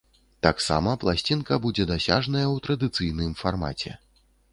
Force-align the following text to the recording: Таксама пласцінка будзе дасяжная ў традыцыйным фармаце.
Таксама 0.45 0.93
пласцінка 1.03 1.53
будзе 1.65 1.85
дасяжная 1.91 2.43
ў 2.45 2.65
традыцыйным 2.69 3.37
фармаце. 3.43 3.91